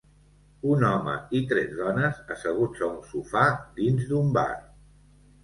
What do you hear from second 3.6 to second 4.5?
dins d'un bar.